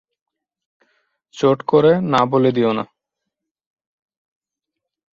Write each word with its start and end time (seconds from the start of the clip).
চট 1.35 1.59
করে 1.61 1.91
না 2.11 2.21
বলে 2.25 2.51
দিও 2.51 2.71
না। 2.73 2.83